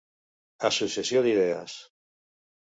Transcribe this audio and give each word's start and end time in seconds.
Associació 0.69 1.21
d'idees. 1.27 1.77